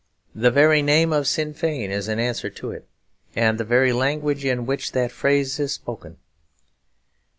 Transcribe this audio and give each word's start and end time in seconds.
The 0.33 0.49
very 0.49 0.81
name 0.81 1.13
of 1.13 1.27
Sinn 1.27 1.53
Fein 1.53 1.91
is 1.91 2.07
an 2.07 2.17
answer 2.17 2.49
to 2.49 2.71
it, 2.71 2.87
and 3.35 3.59
the 3.59 3.63
very 3.63 3.93
language 3.93 4.43
in 4.43 4.65
which 4.65 4.93
that 4.93 5.11
phrase 5.11 5.59
is 5.59 5.73
spoken. 5.73 6.17